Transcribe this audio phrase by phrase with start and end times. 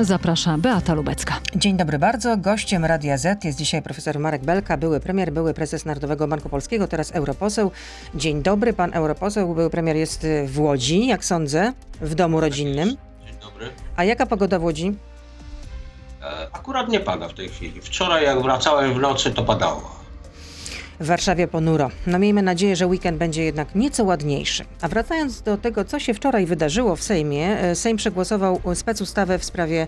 [0.00, 1.34] Zaprasza Beata Lubecka.
[1.56, 2.36] Dzień dobry bardzo.
[2.36, 6.88] Gościem Radia Z jest dzisiaj profesor Marek Belka, były premier, były prezes Narodowego Banku Polskiego,
[6.88, 7.70] teraz europoseł.
[8.14, 12.88] Dzień dobry, pan europoseł, były premier jest w Łodzi, jak sądzę, w domu rodzinnym.
[12.88, 13.70] Dzień dobry.
[13.96, 14.94] A jaka pogoda w Łodzi?
[16.22, 17.80] E, Akurat nie pada w tej chwili.
[17.80, 20.03] Wczoraj jak wracałem w nocy, to padało.
[21.00, 21.90] W Warszawie ponuro.
[22.06, 24.64] No miejmy nadzieję, że weekend będzie jednak nieco ładniejszy.
[24.80, 29.44] A wracając do tego, co się wczoraj wydarzyło w Sejmie, e, Sejm przegłosował specustawę w
[29.44, 29.86] sprawie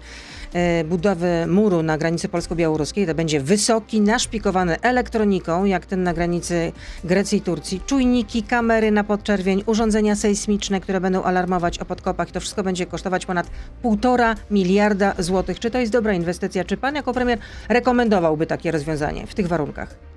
[0.52, 3.06] e, budowy muru na granicy polsko-białoruskiej.
[3.06, 6.72] To będzie wysoki, naszpikowany elektroniką, jak ten na granicy
[7.04, 7.80] Grecji i Turcji.
[7.86, 12.30] Czujniki, kamery na podczerwień, urządzenia sejsmiczne, które będą alarmować o podkopach.
[12.30, 13.46] To wszystko będzie kosztować ponad
[13.82, 15.60] półtora miliarda złotych.
[15.60, 16.64] Czy to jest dobra inwestycja?
[16.64, 17.38] Czy pan jako premier
[17.68, 20.15] rekomendowałby takie rozwiązanie w tych warunkach?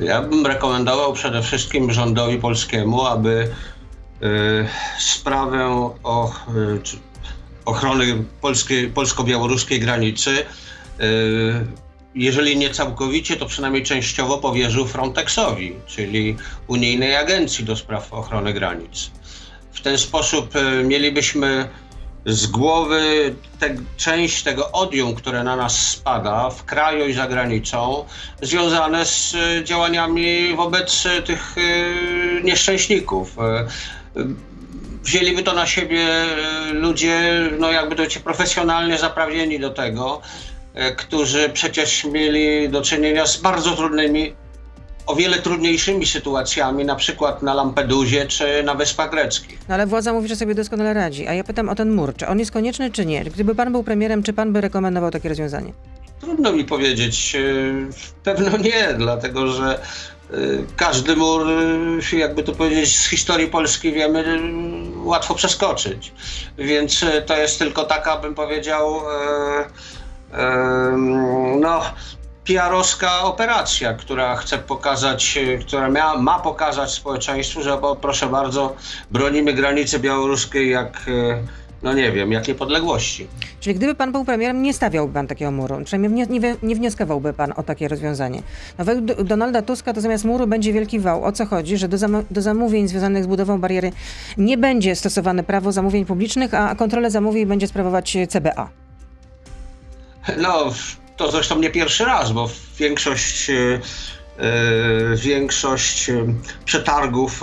[0.00, 3.48] Ja bym rekomendował przede wszystkim rządowi polskiemu, aby
[4.22, 4.66] y,
[4.98, 5.66] sprawę
[6.02, 6.80] o, y,
[7.64, 8.24] ochrony
[8.94, 10.44] polsko-białoruskiej granicy, y,
[12.14, 19.10] jeżeli nie całkowicie, to przynajmniej częściowo powierzył Frontexowi, czyli unijnej agencji do spraw ochrony granic.
[19.72, 21.68] W ten sposób y, mielibyśmy
[22.26, 28.04] z głowy te, część tego odium, które na nas spada w kraju i za granicą,
[28.42, 33.36] związane z y, działaniami wobec y, tych y, nieszczęśników.
[35.02, 36.06] Wzięliby to na siebie
[36.72, 40.20] ludzie, no jakby to ci profesjonalnie zaprawieni do tego,
[40.96, 44.34] którzy przecież mieli do czynienia z bardzo trudnymi,
[45.06, 49.58] o wiele trudniejszymi sytuacjami, na przykład na Lampedusie czy na Wyspach Greckich.
[49.68, 51.26] No ale władza mówi, że sobie doskonale radzi.
[51.26, 52.14] A ja pytam o ten mur.
[52.16, 53.24] Czy on jest konieczny, czy nie?
[53.24, 55.72] Gdyby pan był premierem, czy pan by rekomendował takie rozwiązanie?
[56.20, 57.34] Trudno mi powiedzieć.
[57.34, 57.88] Yy,
[58.24, 59.80] Pewno nie, dlatego że
[60.30, 61.46] yy, każdy mur,
[62.12, 64.40] yy, jakby to powiedzieć, z historii Polski wiemy,
[65.04, 66.12] łatwo przeskoczyć.
[66.58, 69.00] Więc to jest tylko taka, bym powiedział,
[71.60, 71.82] no,
[72.44, 78.76] PR-owska operacja, która chce pokazać, yy, która mia, ma pokazać społeczeństwu, że o, proszę bardzo,
[79.10, 81.42] bronimy granicy białoruskiej jak, yy,
[81.82, 83.26] no nie wiem, jak niepodległości.
[83.60, 85.84] Czyli gdyby pan był premierem, nie stawiałby pan takiego muru.
[85.84, 88.42] Przynajmniej nie, nie, nie wnioskowałby pan o takie rozwiązanie.
[88.78, 91.24] No, według Donalda Tuska to zamiast muru będzie wielki wał.
[91.24, 91.76] O co chodzi?
[91.78, 93.92] Że do, zam- do zamówień związanych z budową bariery
[94.36, 98.68] nie będzie stosowane prawo zamówień publicznych, a kontrolę zamówień będzie sprawować CBA.
[100.38, 100.64] No,
[101.20, 102.48] to zresztą nie pierwszy raz, bo
[102.78, 106.26] większość, e, e, większość e,
[106.64, 107.40] przetargów,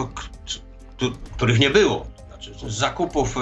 [1.36, 3.36] których nie było, znaczy zakupów,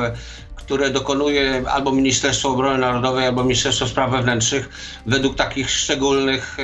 [0.55, 4.69] które dokonuje albo Ministerstwo Obrony Narodowej, albo Ministerstwo Spraw Wewnętrznych,
[5.05, 6.57] według takich szczególnych,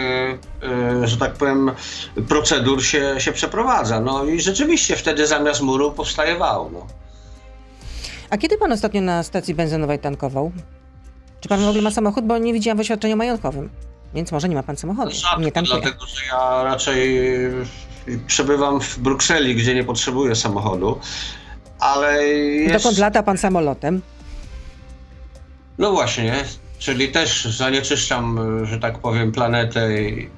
[1.03, 1.72] że tak powiem,
[2.28, 4.00] procedur się, się przeprowadza.
[4.00, 6.70] No i rzeczywiście wtedy zamiast muru powstaje wał.
[6.74, 6.88] No.
[8.30, 10.52] A kiedy pan ostatnio na stacji benzynowej tankował?
[11.41, 12.25] Czy pan w ogóle ma samochód?
[12.25, 13.69] Bo nie widziałam w oświadczeniu majątkowym.
[14.13, 15.12] Więc może nie ma pan samochodu.
[15.12, 15.81] Rzadko, Nie tankuje.
[15.81, 17.19] dlatego że ja raczej
[18.28, 21.00] przebywam w Brukseli, gdzie nie potrzebuję samochodu.
[21.79, 22.74] Ale jest...
[22.84, 24.02] Dokąd lata pan samolotem?
[25.78, 26.34] No właśnie,
[26.79, 30.29] czyli też zanieczyszczam, że tak powiem, planetę i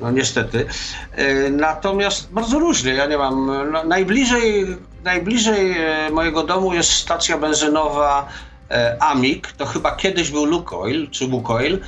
[0.00, 0.66] no niestety.
[1.12, 4.66] E, Natomiast bardzo różnie, ja nie mam, no, najbliżej,
[5.04, 5.76] najbliżej
[6.12, 8.28] mojego domu jest stacja benzynowa
[8.70, 11.78] e, Amik, to chyba kiedyś był Lukoil, czy Bukoil.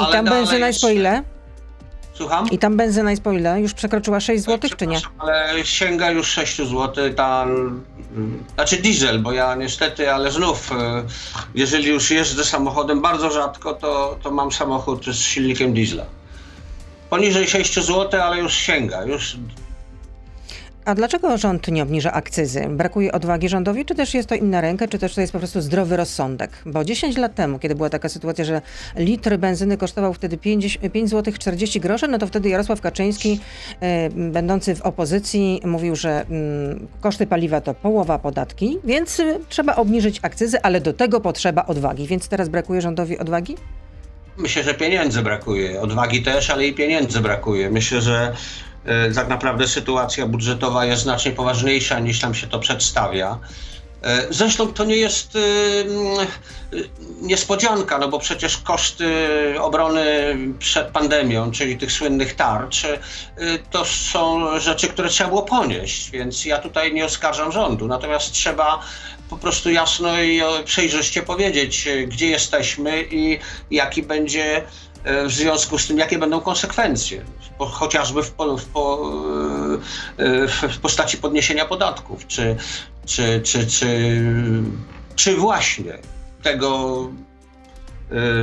[0.00, 1.22] I tam benzyna jest po ile?
[2.14, 2.50] Słucham?
[2.50, 3.60] I tam benzyna jest po ile?
[3.60, 5.00] Już przekroczyła 6 zł, czy nie?
[5.18, 11.04] Ale sięga już 6 zł, ta, mm, znaczy diesel, bo ja niestety, ale znów, e,
[11.54, 16.04] jeżeli już jeżdżę samochodem bardzo rzadko, to, to mam samochód z silnikiem diesla.
[17.10, 19.36] Poniżej 6 zł, ale już sięga, już
[20.88, 22.66] A dlaczego rząd nie obniża akcyzy?
[22.70, 25.38] Brakuje odwagi rządowi, czy też jest to im na rękę, czy też to jest po
[25.38, 26.50] prostu zdrowy rozsądek?
[26.66, 28.62] Bo 10 lat temu, kiedy była taka sytuacja, że
[28.96, 33.40] litr benzyny kosztował wtedy 5, 5 zł 40 groszy, no to wtedy Jarosław Kaczyński,
[33.80, 39.76] e, będący w opozycji, mówił, że mm, koszty paliwa to połowa podatki, więc y, trzeba
[39.76, 42.06] obniżyć akcyzy, ale do tego potrzeba odwagi.
[42.06, 43.56] Więc teraz brakuje rządowi odwagi?
[44.36, 45.80] Myślę, że pieniędzy brakuje.
[45.80, 47.70] Odwagi też, ale i pieniędzy brakuje.
[47.70, 48.32] Myślę, że
[49.14, 53.38] tak naprawdę sytuacja budżetowa jest znacznie poważniejsza niż tam się to przedstawia.
[54.02, 56.76] E, Zresztą to nie jest e, e,
[57.22, 59.06] niespodzianka, no bo przecież koszty
[59.60, 62.98] obrony przed pandemią, czyli tych słynnych tarcz, e,
[63.70, 67.86] to są rzeczy, które trzeba było ponieść, więc ja tutaj nie oskarżam rządu.
[67.86, 68.80] Natomiast trzeba
[69.30, 73.38] po prostu jasno i e, przejrzyście powiedzieć, e, gdzie jesteśmy i
[73.70, 74.62] jaki będzie e,
[75.04, 77.24] w związku z tym, jakie będą konsekwencje,
[77.58, 79.12] po, chociażby w, po, w, po,
[80.18, 82.56] e, w, w postaci podniesienia podatków, czy,
[83.06, 84.22] czy, czy, czy,
[85.16, 85.98] czy właśnie
[86.42, 86.98] tego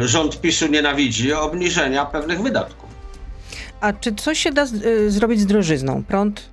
[0.01, 2.89] rząd PiSu nienawidzi obniżenia pewnych wydatków.
[3.81, 6.03] A czy coś się da z, zrobić z drożyzną?
[6.03, 6.49] Prąd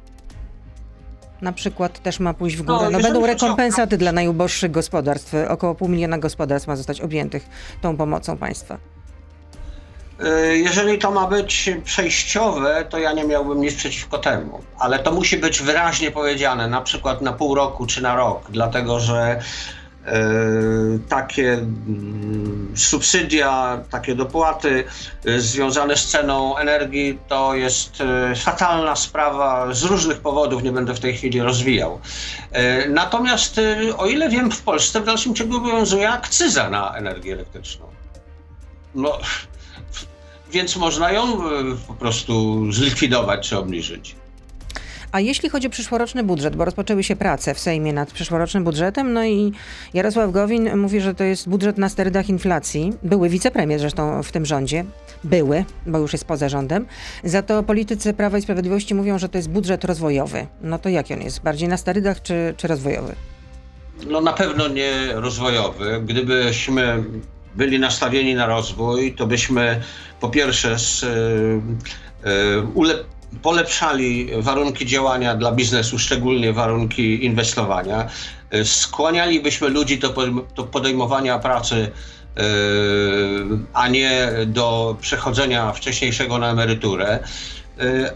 [1.43, 2.79] na przykład też ma pójść w górę.
[2.83, 5.35] No, no będą rekompensaty dla najuboższych gospodarstw.
[5.49, 7.49] Około pół miliona gospodarstw ma zostać objętych
[7.81, 8.79] tą pomocą państwa.
[10.23, 15.13] E, jeżeli to ma być przejściowe, to ja nie miałbym nic przeciwko temu, ale to
[15.13, 19.41] musi być wyraźnie powiedziane, na przykład na pół roku czy na rok, dlatego że
[20.07, 20.23] e,
[21.09, 24.85] takie mm, subsydia, takie dopłaty
[25.27, 28.03] e, związane z ceną energii to jest
[28.37, 32.01] fatalna sprawa z różnych powodów, nie będę w tej chwili rozwijał.
[32.89, 33.61] Natomiast
[33.99, 37.87] o ile wiem, w Polsce w dalszym ciągu obowiązuje akcyza na energię elektryczną.
[38.95, 39.19] No,
[40.53, 44.17] więc można ją e, po prostu zlikwidować czy obniżyć.
[45.13, 49.13] A jeśli chodzi o przyszłoroczny budżet, bo rozpoczęły się prace w Sejmie nad przyszłorocznym budżetem,
[49.13, 49.53] no i
[49.95, 52.93] Jarosław Gowin mówi, że to jest budżet na sterydach inflacji.
[53.03, 54.85] Były wicepremier zresztą w tym rządzie.
[55.25, 56.87] Były, bo już jest poza rządem.
[57.25, 60.47] Za to politycy Prawa i Sprawiedliwości mówią, że to jest budżet rozwojowy.
[60.63, 61.43] No to jaki on jest?
[61.43, 63.15] Bardziej na sterydach czy, czy rozwojowy?
[64.07, 66.03] No na pewno nie rozwojowy.
[66.05, 67.05] Gdybyśmy
[67.55, 69.81] byli nastawieni na rozwój, to byśmy
[70.21, 71.09] po pierwsze z, e,
[72.25, 73.05] e,
[73.43, 78.09] polepszali warunki działania dla biznesu, szczególnie warunki inwestowania.
[78.51, 80.11] E, skłanialibyśmy ludzi do,
[80.73, 81.91] podejmowania pracy,
[83.73, 87.19] a nie do przechodzenia wcześniejszego na emeryturę.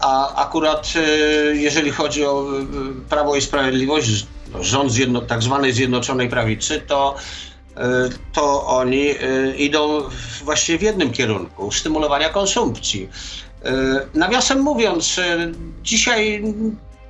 [0.01, 0.93] A akurat
[1.53, 2.45] jeżeli chodzi o
[3.09, 4.25] Prawo i Sprawiedliwość,
[4.59, 7.15] rząd zjedno, tak zwanej Zjednoczonej Prawicy, to
[8.33, 9.15] to oni e,
[9.57, 10.01] idą
[10.43, 13.09] właściwie w jednym kierunku stymulowania konsumpcji.
[13.65, 13.71] E,
[14.13, 15.19] nawiasem mówiąc,
[15.83, 16.43] dzisiaj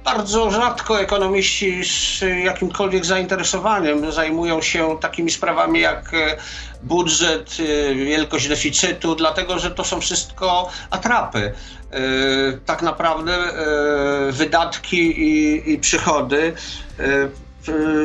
[0.04, 6.12] bardzo rzadko ekonomiści z jakimkolwiek zainteresowaniem zajmują się takimi sprawami jak
[6.84, 7.58] budżet,
[7.96, 11.54] wielkość deficytu, dlatego że to są wszystko atrapy.
[12.66, 13.38] Tak naprawdę
[14.32, 16.54] wydatki i, i przychody
[17.00, 17.30] E,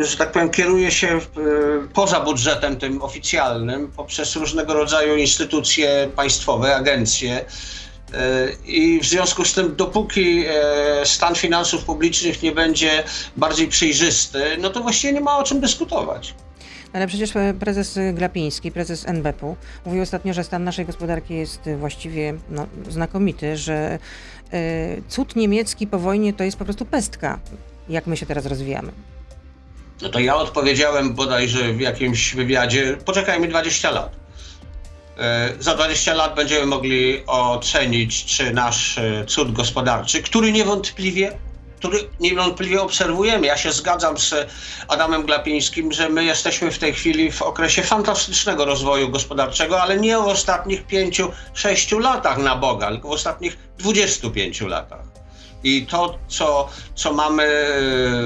[0.02, 1.20] że tak powiem, kieruje się e,
[1.94, 7.44] poza budżetem tym oficjalnym poprzez różnego rodzaju instytucje państwowe, agencje.
[8.14, 10.44] E, I w związku z tym, dopóki
[11.04, 13.04] stan finansów publicznych nie będzie
[13.36, 16.34] bardziej przejrzysty, no to właściwie nie ma o czym dyskutować.
[16.92, 19.56] Ale przecież prezes Glapiński, prezes NBP-u,
[19.86, 23.98] mówił ostatnio, że stan naszej gospodarki jest właściwie no, znakomity, że
[25.08, 27.38] cud niemiecki po wojnie to jest po prostu pestka,
[27.88, 28.92] jak my się teraz rozwijamy.
[30.02, 34.16] No to ja odpowiedziałem bodajże w jakimś wywiadzie, poczekajmy 20 lat.
[35.18, 41.38] E, za 20 lat będziemy mogli ocenić, czy nasz e, cud gospodarczy, który niewątpliwie,
[41.78, 43.46] który niewątpliwie obserwujemy.
[43.46, 44.34] Ja się zgadzam z
[44.88, 50.16] Adamem Glapińskim, że my jesteśmy w tej chwili w okresie fantastycznego rozwoju gospodarczego, ale nie
[50.16, 55.11] w ostatnich 5-6 latach na Boga, tylko w ostatnich 25 latach.
[55.64, 57.44] I to, co, co mamy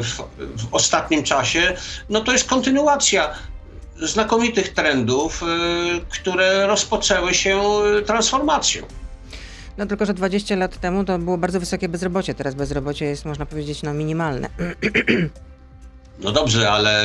[0.03, 0.23] w,
[0.56, 1.77] w ostatnim czasie,
[2.09, 3.35] no to jest kontynuacja
[4.03, 5.47] znakomitych trendów, y,
[6.09, 7.62] które rozpoczęły się
[8.06, 8.87] transformacją.
[9.79, 12.35] No tylko, że 20 lat temu to było bardzo wysokie bezrobocie.
[12.35, 14.49] Teraz bezrobocie jest, można powiedzieć, no minimalne.
[16.19, 17.05] No dobrze, ale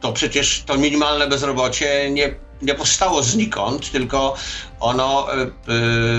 [0.00, 4.34] to przecież to minimalne bezrobocie nie, nie powstało znikąd, tylko
[4.80, 5.46] ono y,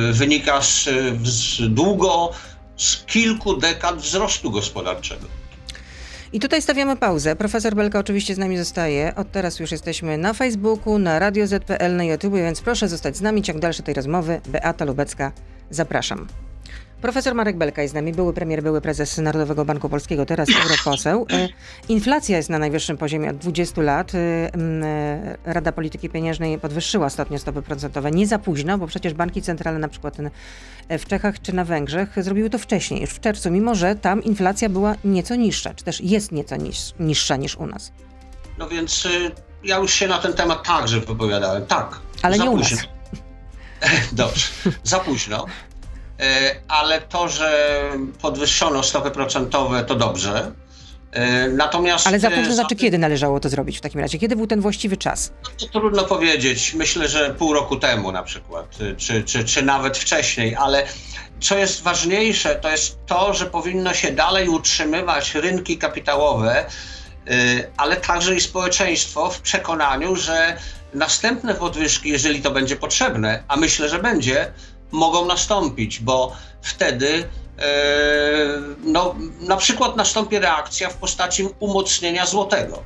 [0.10, 0.90] y, wynika z,
[1.24, 2.32] z długo
[2.78, 5.28] z kilku dekad wzrostu gospodarczego.
[6.34, 7.36] I tutaj stawiamy pauzę.
[7.36, 9.16] Profesor Belka oczywiście z nami zostaje.
[9.16, 13.22] Od teraz już jesteśmy na Facebooku, na Radio ZPL, na YouTube, więc proszę zostać z
[13.22, 13.42] nami.
[13.42, 14.42] Ciąg dalszy tej rozmowy.
[14.48, 15.32] Beata Lubecka,
[15.70, 16.28] zapraszam.
[17.02, 21.26] Profesor Marek Belka jest z nami, były premier, były prezes Narodowego Banku Polskiego, teraz europoseł.
[21.32, 21.50] E,
[21.90, 24.16] inflacja jest na najwyższym poziomie od 20 lat.
[24.16, 28.12] E, e, Rada Polityki Pieniężnej podwyższyła stopnie stopy procentowe.
[28.12, 30.18] Nie za późno, bo przecież banki centralne na przykład
[30.90, 34.70] w Czechach czy na Węgrzech zrobiły to wcześniej, już w czerwcu, mimo że tam inflacja
[34.70, 36.56] była nieco niższa, czy też jest nieco
[37.00, 37.92] niższa niż u nas.
[38.58, 39.32] No więc y,
[39.64, 41.66] ja już się na ten temat także wypowiadałem.
[41.66, 42.00] Tak.
[42.22, 42.70] Ale nie u nas.
[44.12, 44.48] Dobrze,
[44.84, 45.46] za późno.
[46.20, 47.82] E, ale to, że
[48.22, 50.52] podwyższono stopy procentowe, to dobrze.
[51.12, 52.08] E, natomiast.
[52.08, 54.20] Ale za późno znaczy, kiedy należało to zrobić w takim razie?
[54.20, 55.32] Kiedy był ten właściwy czas?
[55.44, 56.74] No, to trudno powiedzieć.
[56.74, 58.66] Myślę, że pół roku temu na przykład,
[58.98, 60.84] czy, czy, czy nawet wcześniej, ale
[61.40, 66.66] co jest ważniejsze, to jest to, że powinno się dalej utrzymywać rynki kapitałowe, e,
[67.78, 70.58] ale także i społeczeństwo w przekonaniu, że
[70.94, 74.52] następne podwyżki, jeżeli to będzie potrzebne, a myślę, że będzie,
[74.92, 77.30] mogą nastąpić, bo wtedy
[77.60, 77.68] e,
[78.84, 82.84] no, na przykład nastąpi reakcja w postaci umocnienia złotego.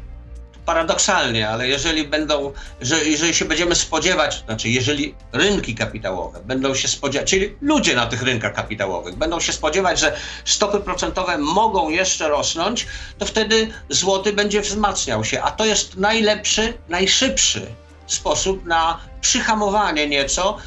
[0.65, 6.88] paradoksalnie, ale jeżeli będą, że, jeżeli się będziemy spodziewać, znaczy jeżeli rynki kapitałowe będą się
[6.88, 10.15] spodziewać, czyli ludzie na tych rynkach kapitałowych będą się spodziewać, że
[10.46, 16.74] stopy procentowe mogą jeszcze rosnąć, to wtedy złoty będzie wzmacniał się, a to jest najlepszy,
[16.89, 17.67] najszybszy
[18.08, 20.58] sposób na przyhamowanie nieco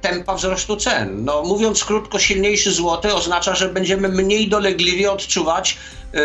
[0.00, 1.24] tempa wzrostu cen.
[1.24, 5.78] No, mówiąc krótko, silniejszy złoty oznacza, że będziemy mniej dolegliwie odczuwać
[6.14, 6.18] e,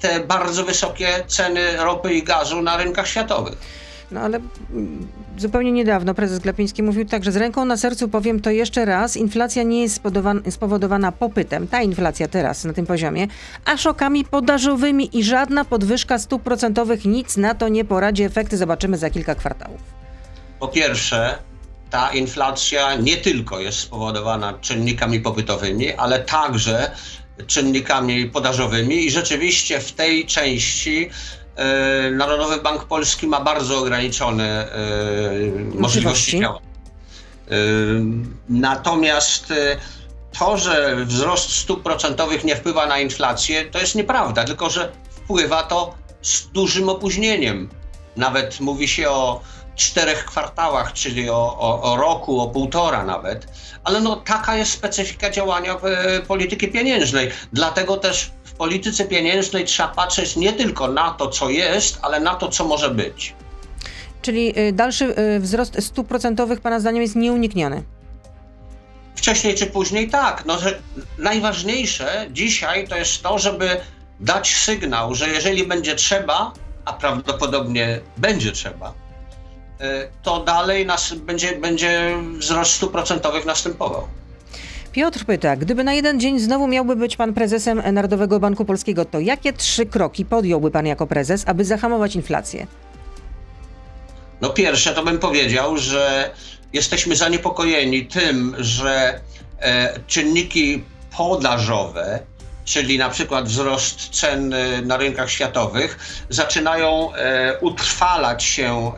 [0.00, 3.58] te bardzo wysokie ceny ropy i gazu na rynkach światowych.
[4.10, 8.40] No ale mm, zupełnie niedawno prezes Glapiński mówił tak, że z ręką na sercu powiem
[8.40, 10.00] to jeszcze raz, inflacja nie jest
[10.50, 13.26] spowodowana popytem, ta inflacja teraz na tym poziomie,
[13.64, 18.22] a szokami podażowymi i żadna podwyżka stóp procentowych nic na to nie poradzi.
[18.22, 19.80] Efekty zobaczymy za kilka kwartałów.
[20.60, 21.38] Po pierwsze,
[21.94, 26.90] ta inflacja nie tylko jest spowodowana czynnikami popytowymi, ale także
[27.46, 31.10] czynnikami podażowymi i rzeczywiście w tej części
[31.56, 34.78] e, Narodowy Bank Polski ma bardzo ograniczone e,
[35.74, 36.60] możliwości działania.
[36.60, 37.54] E,
[38.48, 39.52] natomiast
[40.38, 45.62] to, że wzrost stóp procentowych nie wpływa na inflację, to jest nieprawda, tylko że wpływa
[45.62, 47.68] to z dużym opóźnieniem.
[48.16, 49.40] Nawet mówi się o
[49.76, 53.46] czterech kwartałach, czyli o, o, o, roku, o półtora nawet,
[53.84, 57.30] ale no taka jest specyfika działania w e, polityki pieniężnej.
[57.52, 62.34] Dlatego też w polityce pieniężnej trzeba patrzeć nie tylko na to, co jest, ale na
[62.34, 63.34] to, co może być.
[64.22, 67.82] Czyli y, dalszy y, wzrost stóp procentowych Pana zdaniem jest nieunikniony?
[69.14, 70.44] Wcześniej czy później tak.
[70.46, 70.78] No, że
[71.18, 73.76] najważniejsze dzisiaj to jest to, żeby
[74.20, 76.52] dać sygnał, że jeżeli będzie trzeba,
[76.84, 78.94] a prawdopodobnie będzie trzeba,
[80.22, 84.08] to dalej nas będzie, będzie wzrost stóp procentowych następował.
[84.92, 89.20] Piotr pyta, gdyby na jeden dzień znowu miałby być pan prezesem Narodowego Banku Polskiego, to
[89.20, 92.66] jakie trzy kroki podjąłby pan jako prezes, aby zahamować inflację?
[94.40, 96.30] No pierwsze to bym powiedział, że
[96.72, 99.20] jesteśmy zaniepokojeni tym, że
[99.58, 100.84] e, czynniki
[101.16, 102.20] podażowe
[102.64, 108.92] czyli na przykład wzrost cen e, na rynkach światowych, zaczynają e, utrwalać się e,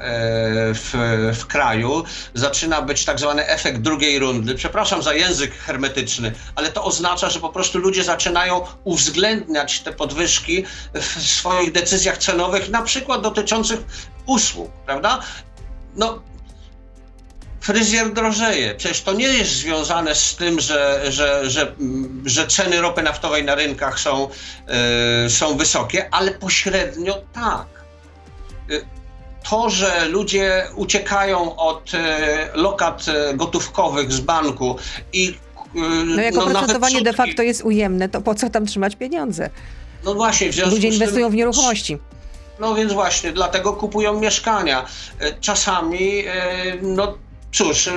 [0.75, 0.93] w,
[1.41, 2.05] w kraju,
[2.35, 4.55] zaczyna być tak zwany efekt drugiej rundy.
[4.55, 10.65] Przepraszam za język hermetyczny, ale to oznacza, że po prostu ludzie zaczynają uwzględniać te podwyżki
[10.95, 13.81] w swoich decyzjach cenowych, na przykład dotyczących
[14.27, 15.23] usług, prawda?
[15.97, 16.23] No,
[17.67, 18.75] fryzjer drożeje.
[18.75, 21.75] Przecież to nie jest związane z tym, że, że, że,
[22.25, 24.29] że ceny ropy naftowej na rynkach są,
[25.25, 27.67] yy, są wysokie, ale pośrednio tak.
[28.69, 28.85] Yy,
[29.51, 32.01] to, że ludzie uciekają od yy,
[32.55, 34.77] lokat gotówkowych z banku
[35.13, 35.39] i
[36.07, 39.51] no jak no, oprocentowanie de facto jest ujemne, to po co tam trzymać pieniądze?
[40.05, 41.99] No właśnie, w związku Ludzie inwestują tym, w nieruchomości.
[42.61, 44.87] No więc właśnie, dlatego kupują mieszkania.
[45.41, 46.25] Czasami
[46.83, 47.15] no,
[47.57, 47.93] cóż, y,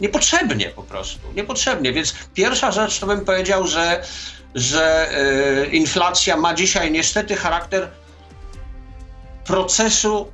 [0.00, 1.92] niepotrzebnie po prostu, niepotrzebnie.
[1.92, 4.02] Więc pierwsza rzecz to bym powiedział, że,
[4.54, 5.10] że
[5.64, 7.90] y, inflacja ma dzisiaj niestety charakter
[9.44, 10.32] procesu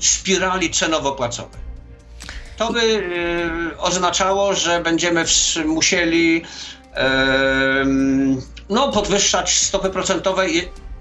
[0.00, 1.60] spirali cenowo-płacowej.
[2.56, 5.24] To by y, oznaczało, że będziemy
[5.66, 6.44] musieli
[8.68, 10.46] no, podwyższać stopy procentowe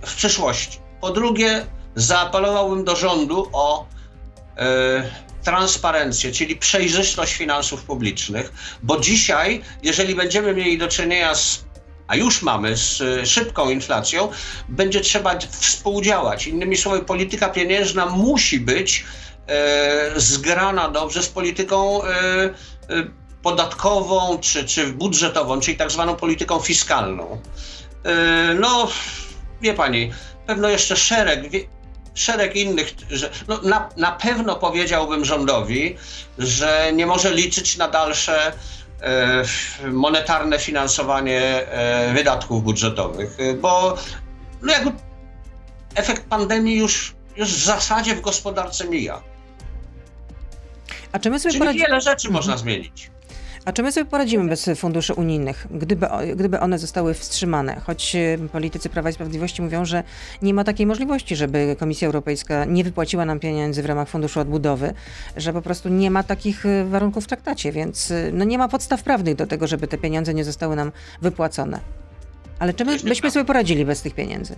[0.06, 0.80] w przyszłości.
[1.02, 1.66] Po drugie,
[1.96, 4.01] zaapelowałbym do rządu o E,
[5.44, 8.54] transparencję, czyli przejrzystość finansów publicznych,
[8.84, 11.64] bo dzisiaj, jeżeli będziemy mieli do czynienia z
[12.12, 14.30] a już mamy z e, szybką inflacją,
[14.70, 16.48] będzie trzeba współdziałać.
[16.48, 19.06] Innymi słowy, polityka pieniężna musi być
[19.48, 22.52] e, zgrana dobrze z polityką e, e,
[23.44, 27.42] podatkową czy, czy budżetową, czyli tak zwaną polityką fiskalną.
[28.06, 28.88] E, no,
[29.62, 30.12] wie pani,
[30.48, 31.52] pewno jeszcze szereg
[32.22, 35.98] szereg innych, że no, na, na pewno powiedziałbym rządowi,
[36.38, 38.52] że nie może liczyć na dalsze
[39.02, 39.44] e,
[39.92, 43.98] monetarne finansowanie e, wydatków budżetowych, bo
[44.62, 44.92] no, jakby
[45.96, 49.22] efekt pandemii już, już w zasadzie w gospodarce mija.
[51.12, 53.12] A czy my sobie Czyli wiele rzeczy można zmienić.
[53.66, 57.82] A czy my sobie poradzimy bez funduszy unijnych, gdyby, gdyby one zostały wstrzymane?
[57.86, 60.04] Choć y, politycy Prawa i Sprawiedliwości mówią, że
[60.42, 64.94] nie ma takiej możliwości, żeby Komisja Europejska nie wypłaciła nam pieniędzy w ramach Funduszu Odbudowy,
[65.38, 68.68] że po prostu nie ma takich y, warunków w traktacie, więc y, no nie ma
[68.68, 70.92] podstaw prawnych do tego, żeby te pieniądze nie zostały nam
[71.22, 71.80] wypłacone.
[72.60, 74.56] Ale czy my byśmy sobie poradzili bez tych pieniędzy?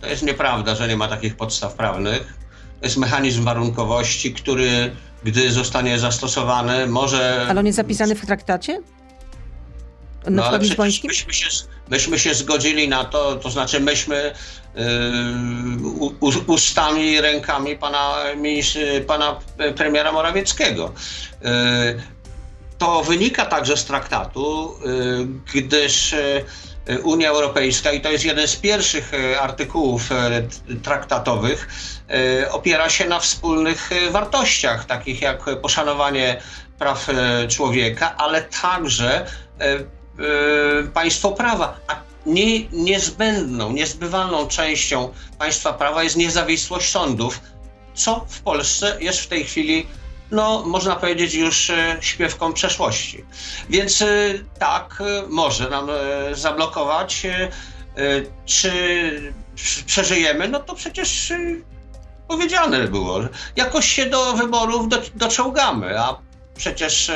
[0.00, 2.45] To jest nieprawda, że nie ma takich podstaw prawnych.
[2.80, 7.46] To jest mechanizm warunkowości, który gdy zostanie zastosowany, może.
[7.48, 8.82] Ale on jest zapisany w traktacie?
[10.30, 11.08] no, przykład lizbońskim?
[11.08, 11.46] Myśmy się,
[11.90, 14.34] myśmy się zgodzili na to, to znaczy myśmy
[14.74, 14.82] yy,
[16.46, 18.14] ustami i rękami pana,
[19.06, 19.40] pana
[19.76, 20.92] premiera Morawieckiego.
[21.42, 21.50] Yy,
[22.78, 24.74] to wynika także z traktatu,
[25.54, 26.14] yy, gdyż
[27.02, 30.10] Unia Europejska, i to jest jeden z pierwszych artykułów
[30.82, 31.68] traktatowych,
[32.50, 36.42] opiera się na wspólnych wartościach, takich jak poszanowanie
[36.78, 37.08] praw
[37.48, 39.26] człowieka, ale także
[40.94, 41.80] państwo prawa.
[41.88, 41.96] A
[42.26, 47.40] nie, niezbędną, niezbywalną częścią państwa prawa jest niezawisłość sądów,
[47.94, 49.86] co w Polsce jest w tej chwili
[50.30, 53.24] no, można powiedzieć, już e, śpiewką przeszłości.
[53.70, 54.06] Więc e,
[54.58, 55.88] tak, e, może nam
[56.32, 57.26] zablokować.
[58.44, 58.72] Czy
[59.86, 60.48] przeżyjemy?
[60.48, 61.32] No to przecież
[62.28, 63.20] powiedziane było.
[63.56, 66.18] Jakoś się do wyborów do, doczołgamy, a
[66.56, 67.10] przecież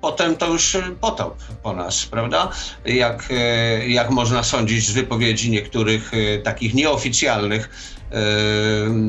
[0.00, 2.50] potem to już potop po nas, prawda?
[2.84, 3.28] Jak,
[3.86, 6.12] jak można sądzić z wypowiedzi niektórych
[6.44, 7.70] takich nieoficjalnych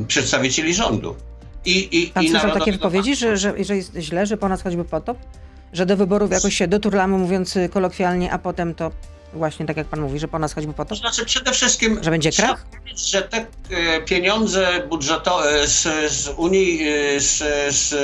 [0.07, 1.15] przedstawicieli rządu.
[1.65, 4.61] I, i, Pan i słyszał takie wypowiedzi, że, że, że jest źle, że po nas
[4.61, 5.17] choćby potop?
[5.73, 8.91] Że do wyborów jakoś się doturlamy, mówiąc kolokwialnie, a potem to
[9.35, 10.89] właśnie tak jak pan mówi, że po nas choćby potop?
[10.89, 11.99] To znaczy przede wszystkim...
[12.03, 12.65] Że będzie krach?
[12.95, 17.43] Że te e, pieniądze budżetowe z, z, Unii, e, z,
[17.75, 17.95] z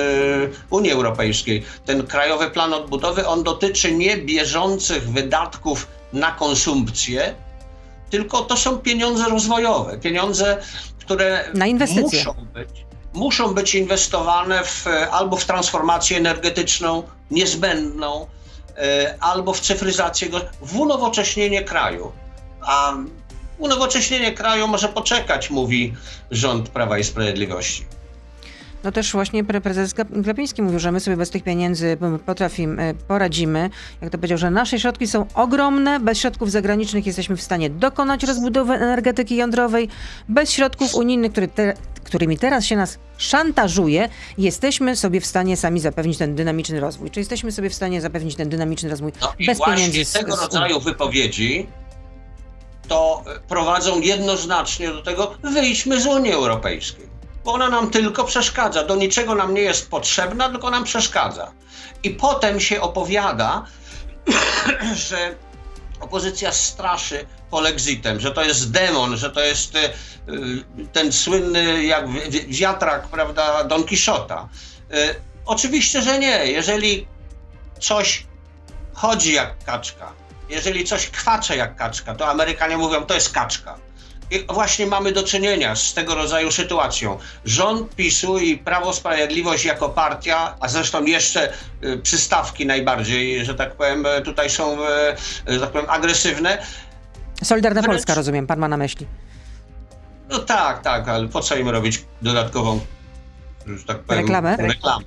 [0.69, 7.35] Unii Europejskiej, ten Krajowy Plan Odbudowy, on dotyczy nie bieżących wydatków na konsumpcję,
[8.09, 10.57] tylko to są pieniądze rozwojowe, pieniądze,
[10.99, 12.19] które na inwestycje.
[12.19, 18.40] muszą być muszą być inwestowane w, albo w transformację energetyczną niezbędną, e,
[19.19, 20.29] albo w cyfryzację,
[20.61, 22.11] w unowocześnienie kraju.
[22.61, 22.93] A
[23.57, 25.93] unowocześnienie kraju może poczekać, mówi
[26.31, 27.85] rząd Prawa i Sprawiedliwości.
[28.83, 33.69] No też właśnie prezes Glapiński mówił, że my sobie bez tych pieniędzy potrafimy, poradzimy.
[34.01, 38.23] Jak to powiedział, że nasze środki są ogromne, bez środków zagranicznych jesteśmy w stanie dokonać
[38.23, 39.89] rozbudowy energetyki jądrowej,
[40.29, 41.73] bez środków unijnych, które te,
[42.03, 47.11] którymi teraz się nas szantażuje, jesteśmy sobie w stanie sami zapewnić ten dynamiczny rozwój.
[47.11, 50.05] Czy jesteśmy sobie w stanie zapewnić ten dynamiczny rozwój no bez i pieniędzy?
[50.05, 51.67] Z, tego rodzaju wypowiedzi
[52.87, 57.10] to prowadzą jednoznacznie do tego, wyjdźmy z Unii Europejskiej
[57.45, 58.83] ona nam tylko przeszkadza.
[58.83, 61.51] Do niczego nam nie jest potrzebna, tylko nam przeszkadza.
[62.03, 63.65] I potem się opowiada,
[65.09, 65.35] że
[65.99, 69.89] opozycja straszy polexitem, że to jest demon, że to jest y,
[70.93, 72.05] ten słynny jak
[72.47, 74.49] wiatrak, prawda, Don Quixota.
[74.93, 76.45] Y, oczywiście, że nie.
[76.45, 77.07] Jeżeli
[77.79, 78.25] coś
[78.93, 80.13] chodzi jak kaczka,
[80.49, 83.77] jeżeli coś kwacze jak kaczka, to Amerykanie mówią, to jest kaczka.
[84.49, 87.17] Właśnie mamy do czynienia z tego rodzaju sytuacją.
[87.45, 93.75] Rząd PiSu i Prawo Sprawiedliwość jako partia, a zresztą jeszcze y, przystawki najbardziej, że tak
[93.75, 94.87] powiem, y, tutaj są, y,
[95.47, 96.63] że tak powiem, agresywne.
[97.43, 97.95] Solidarna Wręcz...
[97.95, 99.07] Polska, rozumiem, pan ma na myśli.
[100.29, 102.79] No tak, tak, ale po co im robić dodatkową,
[103.67, 104.57] że tak powiem, reklamę?
[104.57, 105.05] reklamę?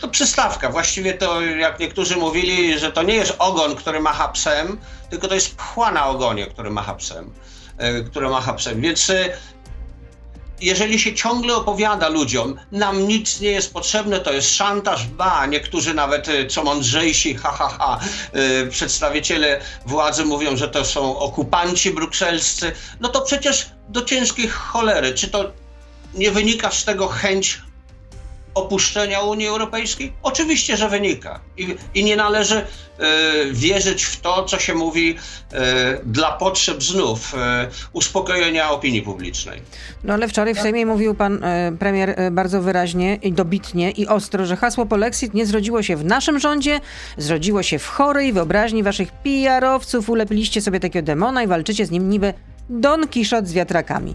[0.00, 0.70] To przystawka.
[0.70, 4.78] Właściwie to, jak niektórzy mówili, że to nie jest ogon, który macha psem,
[5.10, 7.30] tylko to jest pchła na ogonie, który macha psem.
[7.78, 8.80] E, które macha psem.
[8.80, 9.36] Więc e,
[10.60, 15.94] jeżeli się ciągle opowiada ludziom, nam nic nie jest potrzebne, to jest szantaż, ba, niektórzy
[15.94, 18.00] nawet e, co mądrzejsi, ha, ha, ha,
[18.70, 25.28] przedstawiciele władzy mówią, że to są okupanci brukselscy, no to przecież do ciężkiej cholery, czy
[25.28, 25.52] to
[26.14, 27.60] nie wynika z tego chęć
[28.56, 30.12] opuszczenia Unii Europejskiej?
[30.22, 31.40] Oczywiście, że wynika.
[31.56, 32.64] I, i nie należy e,
[33.52, 35.16] wierzyć w to, co się mówi
[35.52, 39.62] e, dla potrzeb znów e, uspokojenia opinii publicznej.
[40.04, 41.40] No ale wczoraj w Sejmie mówił pan
[41.78, 46.38] premier bardzo wyraźnie i dobitnie i ostro, że hasło Polexit nie zrodziło się w naszym
[46.38, 46.80] rządzie,
[47.18, 50.08] zrodziło się w chorej wyobraźni waszych PR-owców.
[50.08, 52.34] Ulepiliście sobie takiego demona i walczycie z nim niby
[52.70, 54.14] Don Kiszot z wiatrakami.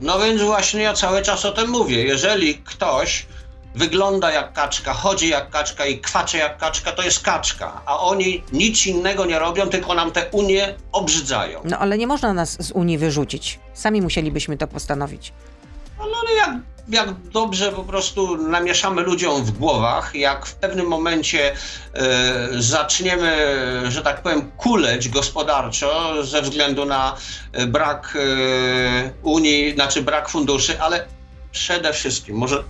[0.00, 2.02] No więc właśnie ja cały czas o tym mówię.
[2.02, 3.26] Jeżeli ktoś
[3.74, 7.82] wygląda jak kaczka, chodzi jak kaczka i kwacze jak kaczka, to jest kaczka.
[7.86, 11.60] A oni nic innego nie robią, tylko nam te Unie obrzydzają.
[11.64, 13.58] No ale nie można nas z Unii wyrzucić.
[13.74, 15.32] Sami musielibyśmy to postanowić.
[15.98, 16.50] No, no ale jak,
[16.88, 23.36] jak dobrze po prostu namieszamy ludziom w głowach, jak w pewnym momencie e, zaczniemy,
[23.88, 27.16] że tak powiem, kuleć gospodarczo ze względu na
[27.52, 31.06] e, brak e, Unii, znaczy brak funduszy, ale
[31.52, 32.64] przede wszystkim, może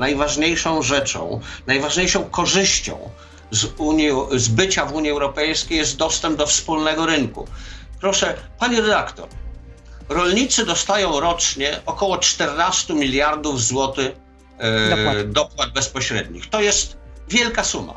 [0.00, 3.10] najważniejszą rzeczą, najważniejszą korzyścią
[3.50, 7.46] z, Unii, z bycia w Unii Europejskiej jest dostęp do wspólnego rynku.
[8.00, 9.28] Proszę, pani redaktor,
[10.08, 14.12] rolnicy dostają rocznie około 14 miliardów złotych
[14.58, 15.30] e, dopłat.
[15.32, 16.50] dopłat bezpośrednich.
[16.50, 16.96] To jest
[17.28, 17.94] wielka suma.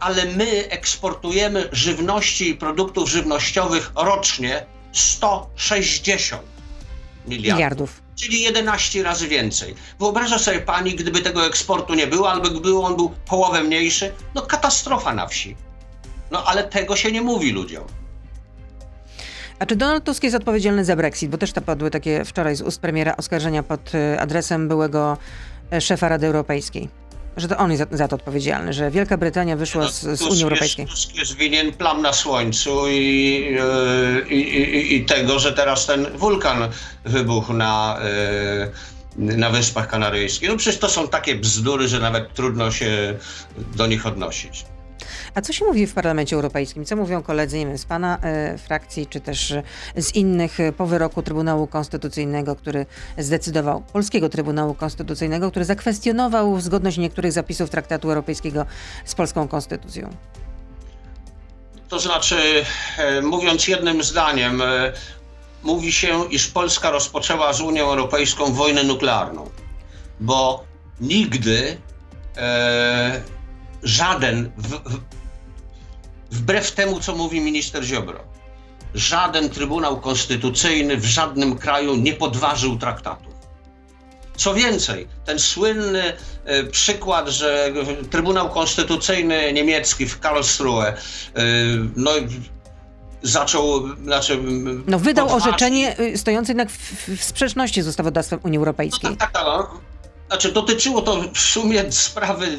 [0.00, 6.42] ale my eksportujemy żywności i produktów żywnościowych rocznie 160
[7.26, 7.58] miliardów.
[7.58, 8.07] Miliardów.
[8.18, 9.74] Czyli 11 razy więcej.
[9.98, 14.42] Wyobraża sobie pani, gdyby tego eksportu nie było, albo gdyby on był połowę mniejszy, no
[14.42, 15.56] katastrofa na wsi.
[16.30, 17.84] No ale tego się nie mówi ludziom.
[19.58, 21.30] A czy Donald Tusk jest odpowiedzialny za Brexit?
[21.30, 25.16] Bo też to padły takie wczoraj z ust premiera oskarżenia pod y, adresem byłego
[25.72, 26.88] y, szefa Rady Europejskiej.
[27.38, 30.22] Że to on jest za, za to odpowiedzialny, że Wielka Brytania wyszła No, z, z
[30.22, 30.86] Unii jest- Europejskiej.
[30.86, 33.56] Tusk jest winien plam na słońcu i,
[34.24, 36.68] e, i, i, i tego, że teraz ten wulkan
[37.04, 37.98] wybuchł na,
[39.18, 40.48] e, na Wyspach Kanaryjskich.
[40.48, 43.18] No przecież to są takie bzdury, że nawet trudno się
[43.76, 44.64] do nich odnosić.
[45.34, 46.84] A co się mówi w Parlamencie Europejskim?
[46.84, 49.62] Co mówią koledzy nie wiem, z pana e, frakcji, czy też e,
[49.96, 52.86] z innych e, po wyroku Trybunału Konstytucyjnego, który
[53.18, 58.66] zdecydował, Polskiego Trybunału Konstytucyjnego, który zakwestionował zgodność niektórych zapisów Traktatu Europejskiego
[59.04, 60.10] z polską konstytucją?
[61.88, 62.64] To znaczy,
[63.22, 64.62] mówiąc jednym zdaniem,
[65.62, 69.50] mówi się, iż Polska rozpoczęła z Unią Europejską wojnę nuklearną,
[70.20, 70.64] bo
[71.00, 71.78] nigdy
[72.36, 73.20] e,
[73.82, 75.00] żaden, w, w,
[76.30, 78.20] wbrew temu, co mówi minister Ziobro,
[78.94, 83.34] żaden Trybunał Konstytucyjny w żadnym kraju nie podważył traktatów.
[84.36, 86.12] Co więcej, ten słynny
[86.44, 87.72] e, przykład, że
[88.10, 90.94] Trybunał Konstytucyjny niemiecki w Karlsruhe e,
[91.96, 92.10] no,
[93.22, 94.38] zaczął, znaczy,
[94.86, 99.10] No wydał podważyć- orzeczenie y, stojące jednak w, w sprzeczności z ustawodawstwem Unii No Europejskiej.
[99.10, 99.44] tak, tak, tak.
[99.44, 99.80] no.
[100.28, 102.58] Znaczy, dotyczyło to w sumie sprawy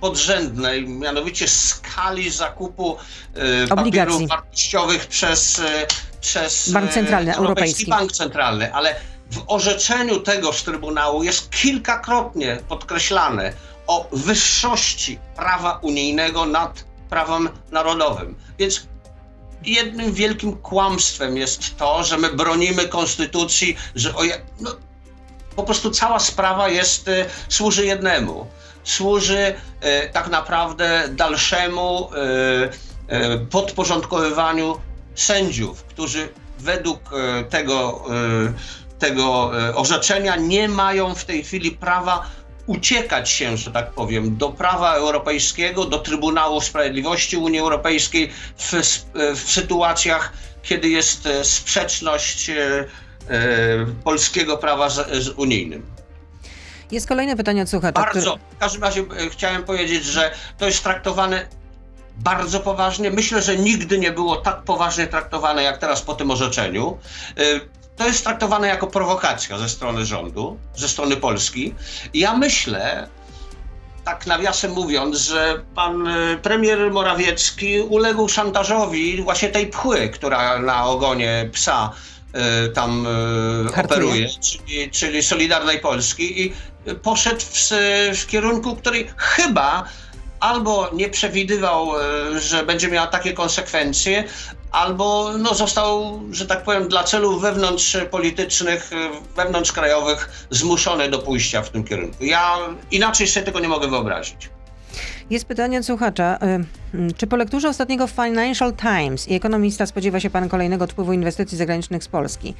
[0.00, 2.96] podrzędnej, mianowicie skali zakupu
[3.36, 3.90] e, Obligacji.
[3.90, 5.86] papierów wartościowych przez, e,
[6.20, 7.86] przez Bank Centralny e, Europejski.
[7.86, 8.96] Bank Centralny, ale
[9.30, 13.52] w orzeczeniu tegoż Trybunału jest kilkakrotnie podkreślane
[13.86, 18.34] o wyższości prawa unijnego nad prawem narodowym.
[18.58, 18.86] Więc
[19.62, 24.22] jednym wielkim kłamstwem jest to, że my bronimy konstytucji, że o,
[24.60, 24.70] no,
[25.56, 28.46] po prostu cała sprawa jest, e, służy jednemu.
[28.84, 32.68] Służy e, tak naprawdę dalszemu e,
[33.08, 34.80] e, podporządkowywaniu
[35.14, 37.00] sędziów, którzy według
[37.50, 38.04] tego,
[38.98, 42.30] tego orzeczenia nie mają w tej chwili prawa
[42.66, 48.72] uciekać się, że tak powiem, do prawa europejskiego, do Trybunału Sprawiedliwości Unii Europejskiej w,
[49.34, 52.50] w sytuacjach, kiedy jest sprzeczność
[54.04, 55.93] polskiego prawa z, z unijnym.
[56.90, 58.00] Jest kolejne pytanie od słuchacza.
[58.00, 58.36] Bardzo.
[58.50, 61.46] W każdym razie e, chciałem powiedzieć, że to jest traktowane
[62.16, 63.10] bardzo poważnie.
[63.10, 66.98] Myślę, że nigdy nie było tak poważnie traktowane jak teraz po tym orzeczeniu.
[67.36, 67.42] E,
[67.96, 71.74] To jest traktowane jako prowokacja ze strony rządu, ze strony Polski.
[72.14, 73.08] Ja myślę,
[74.04, 80.84] tak nawiasem mówiąc, że pan e, premier Morawiecki uległ szantażowi właśnie tej pchły, która na
[80.86, 81.90] ogonie psa
[82.74, 83.06] tam
[83.74, 84.00] Hartuje.
[84.00, 86.52] operuje, czyli, czyli Solidarnej Polski i
[87.02, 87.70] poszedł w,
[88.14, 89.84] w kierunku, który chyba
[90.40, 94.24] albo nie przewidywał, e, że będzie miała takie konsekwencje,
[94.72, 101.70] albo no, został, że tak powiem, dla celów wewnątrzpolitycznych, e, wewnątrzkrajowych zmuszony do pójścia w
[101.70, 102.24] tym kierunku.
[102.24, 102.58] Ja
[102.90, 104.48] inaczej sobie tego nie mogę wyobrazić.
[105.30, 106.38] Jest pytanie od słuchacza.
[106.40, 106.66] mm,
[107.16, 112.04] Czy po lekturze ostatniego Financial Times i ekonomista spodziewa się pan kolejnego odpływu inwestycji zagranicznych
[112.04, 112.54] z Polski?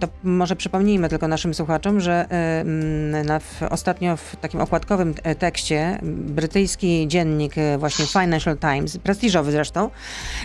[0.00, 5.34] To może przypomnijmy tylko naszym słuchaczom, że mm, na, w, ostatnio w takim okładkowym e,
[5.34, 9.90] tekście brytyjski dziennik właśnie Financial Times, prestiżowy zresztą,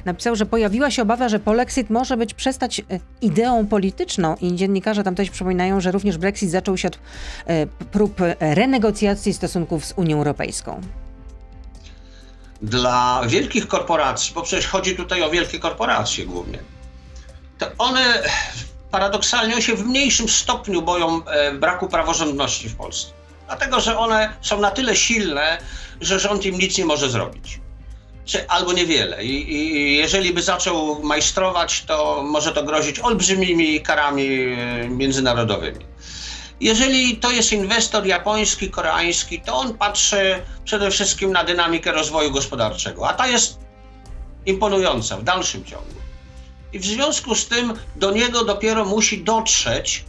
[0.05, 2.81] napisał, że pojawiła się obawa, że polexit może być przestać
[3.21, 6.99] ideą polityczną i dziennikarze tam też przypominają, że również Brexit zaczął się od
[7.91, 10.81] prób renegocjacji stosunków z Unią Europejską.
[12.63, 16.59] Dla wielkich korporacji, bo przecież chodzi tutaj o wielkie korporacje głównie,
[17.59, 18.23] to one
[18.91, 23.11] paradoksalnie się w mniejszym stopniu boją e, braku praworządności w Polsce.
[23.47, 25.57] Dlatego, że one są na tyle silne,
[26.01, 27.59] że rząd im nic nie może zrobić.
[28.25, 29.23] Czy, albo niewiele.
[29.23, 35.85] I, I jeżeli by zaczął majstrować, to może to grozić olbrzymimi karami e, międzynarodowymi.
[36.59, 43.09] Jeżeli to jest inwestor japoński, koreański, to on patrzy przede wszystkim na dynamikę rozwoju gospodarczego,
[43.09, 43.57] a ta jest
[44.45, 45.93] imponująca w dalszym ciągu.
[46.73, 50.05] I w związku z tym do niego dopiero musi dotrzeć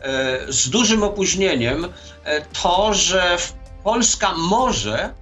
[0.00, 1.88] e, z dużym opóźnieniem
[2.24, 3.36] e, to, że
[3.84, 5.14] Polska może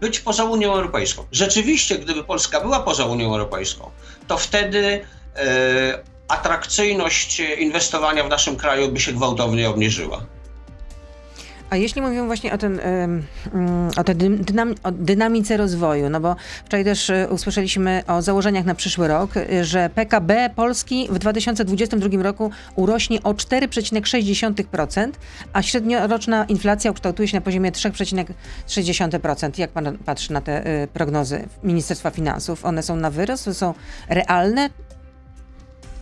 [0.00, 1.24] być poza Unią Europejską.
[1.32, 3.90] Rzeczywiście, gdyby Polska była poza Unią Europejską,
[4.28, 10.20] to wtedy e, atrakcyjność inwestowania w naszym kraju by się gwałtownie obniżyła.
[11.70, 16.36] A jeśli mówimy właśnie o, ten, mm, o tej dynam, o dynamice rozwoju, no bo
[16.64, 22.22] wczoraj też e, usłyszeliśmy o założeniach na przyszły rok, e, że PKB Polski w 2022
[22.22, 25.10] roku urośnie o 4,6%,
[25.52, 29.58] a średnioroczna inflacja ukształtuje się na poziomie 3,6%.
[29.58, 32.64] Jak pan patrzy na te e, prognozy Ministerstwa Finansów?
[32.64, 33.74] One są na wyrost, są
[34.08, 34.70] realne?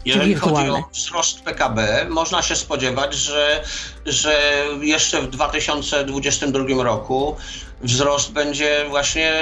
[0.08, 3.64] Jeżeli chodzi o wzrost PKB, można się spodziewać, że,
[4.06, 7.36] że jeszcze w 2022 roku
[7.80, 9.32] wzrost będzie właśnie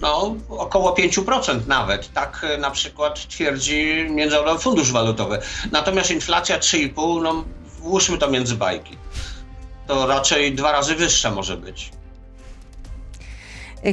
[0.00, 2.12] no, około 5% nawet.
[2.12, 5.38] Tak na przykład twierdzi Międzynarodowy Fundusz Walutowy.
[5.72, 7.44] Natomiast inflacja 3,5, no
[7.78, 8.96] włóżmy to między bajki.
[9.86, 11.90] To raczej dwa razy wyższa może być.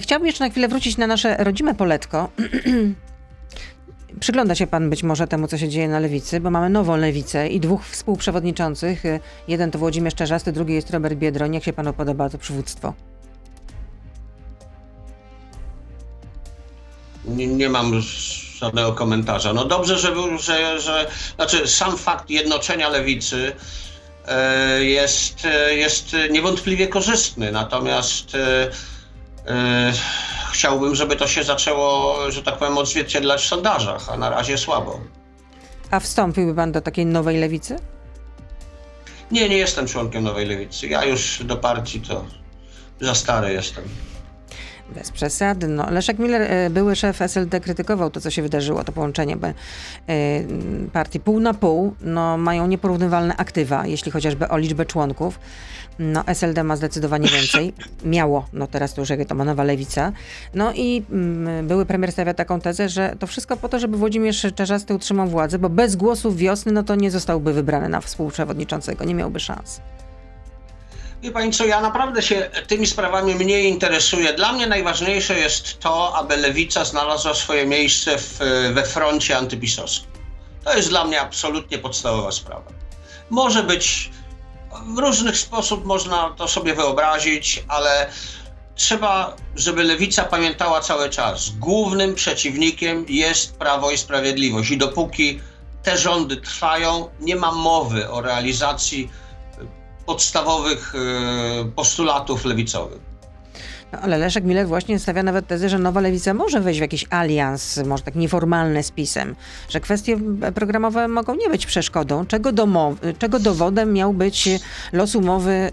[0.01, 2.29] Chciałbym jeszcze na chwilę wrócić na nasze rodzime poletko.
[4.19, 7.47] Przygląda się pan być może temu, co się dzieje na lewicy, bo mamy nową lewicę
[7.47, 9.03] i dwóch współprzewodniczących.
[9.47, 11.53] Jeden to Włodzimierz Czarzasty, drugi jest Robert Biedroń.
[11.53, 12.93] Jak się panu podoba to przywództwo?
[17.25, 18.01] Nie, nie mam
[18.55, 19.53] żadnego komentarza.
[19.53, 23.51] No dobrze, że, że, że znaczy sam fakt jednoczenia lewicy
[24.27, 28.71] e, jest, e, jest niewątpliwie korzystny, natomiast e
[30.51, 34.99] chciałbym, żeby to się zaczęło, że tak powiem, odzwierciedlać w sondażach, a na razie słabo.
[35.91, 37.75] A wstąpiłby pan do takiej nowej lewicy?
[39.31, 40.87] Nie, nie jestem członkiem nowej lewicy.
[40.87, 42.25] Ja już do partii to
[43.01, 43.83] za stary jestem.
[44.95, 45.67] Bez przesady.
[45.67, 49.55] No, Leszek Miller, e, były szef SLD, krytykował to, co się wydarzyło, to połączenie e,
[50.93, 51.95] partii pół na pół.
[52.01, 55.39] No, mają nieporównywalne aktywa, jeśli chociażby o liczbę członków.
[55.99, 57.73] No, SLD ma zdecydowanie więcej.
[58.05, 60.11] Miało, no teraz to już jak to ma nowa lewica.
[60.53, 64.45] No i mm, były premier stawia taką tezę, że to wszystko po to, żeby Włodzimierz
[64.55, 69.15] Czarzasty utrzymał władzę, bo bez głosów wiosny, no to nie zostałby wybrany na współprzewodniczącego, nie
[69.15, 69.81] miałby szans.
[71.21, 74.33] Wie pani co, ja naprawdę się tymi sprawami mniej interesuję.
[74.33, 78.39] Dla mnie najważniejsze jest to, aby lewica znalazła swoje miejsce w,
[78.73, 80.11] we froncie antypisowskim.
[80.63, 82.71] To jest dla mnie absolutnie podstawowa sprawa.
[83.29, 84.09] Może być
[84.95, 88.09] w różnych sposób można to sobie wyobrazić, ale
[88.75, 91.49] trzeba, żeby lewica pamiętała cały czas.
[91.49, 94.71] Głównym przeciwnikiem jest Prawo i Sprawiedliwość.
[94.71, 95.39] I dopóki
[95.83, 99.09] te rządy trwają, nie ma mowy o realizacji
[100.09, 102.99] podstawowych e, postulatów lewicowych.
[103.91, 107.05] No, ale Leszek Miller właśnie stawia nawet tezę, że Nowa Lewica może wejść w jakiś
[107.09, 109.35] alians, może tak nieformalny z PiSem,
[109.69, 110.17] że kwestie
[110.55, 114.49] programowe mogą nie być przeszkodą, czego, domowy, czego dowodem miał być
[114.93, 115.71] los umowy y,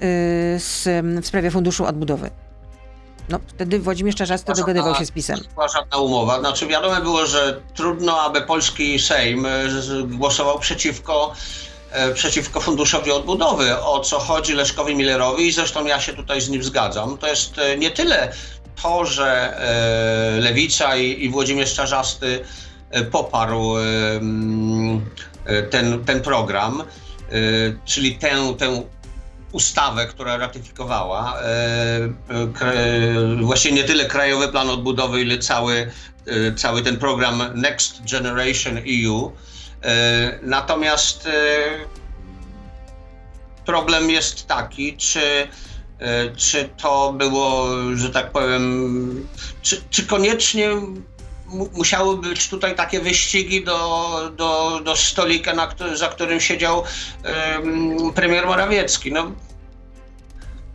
[0.61, 0.89] z,
[1.23, 2.31] w sprawie Funduszu Odbudowy.
[3.29, 5.41] No, wtedy Włodzimierz Czarzasty dogadywał się z PiSem.
[5.55, 6.41] Była żadna umowa.
[6.41, 9.69] Znaczy wiadomo było, że trudno, aby polski Sejm y,
[10.07, 11.33] głosował przeciwko
[12.15, 13.79] przeciwko Funduszowi Odbudowy.
[13.81, 17.19] O co chodzi Leszkowi Millerowi i zresztą ja się tutaj z nim zgadzam.
[17.19, 18.33] To jest e, nie tyle
[18.83, 22.41] to, że e, Lewica i, Włodzimierz Czarzasty
[23.11, 23.75] poparł
[25.71, 26.83] ten, ten program,
[27.85, 28.83] czyli tę, tę
[29.53, 31.39] ustawę, która ratyfikowała
[33.43, 35.91] właśnie nie tyle Krajowy Plan Odbudowy, ile cały,
[36.57, 39.56] cały ten program Next Generation EU, E,
[40.43, 41.31] natomiast e,
[43.67, 45.49] problem jest taki, czy,
[45.99, 49.29] e, czy to było, że tak powiem,
[49.63, 50.71] czy, czy koniecznie
[51.73, 56.85] musiały być tutaj takie wyścigi do, do, do stolika, na, za którym siedział
[58.15, 59.13] premier Morawiecki.
[59.13, 59.33] No,